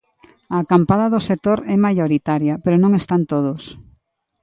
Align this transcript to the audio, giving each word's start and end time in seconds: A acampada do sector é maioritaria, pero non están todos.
A 0.53 0.57
acampada 0.63 1.05
do 1.13 1.21
sector 1.29 1.57
é 1.73 1.75
maioritaria, 1.87 2.55
pero 2.63 2.75
non 2.79 2.91
están 3.01 3.21
todos. 3.33 3.61